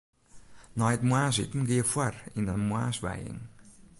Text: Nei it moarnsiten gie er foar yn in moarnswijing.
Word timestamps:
Nei 0.77 0.93
it 0.97 1.07
moarnsiten 1.09 1.63
gie 1.67 1.81
er 1.83 1.89
foar 1.93 2.15
yn 2.39 2.49
in 2.53 2.67
moarnswijing. 2.69 3.39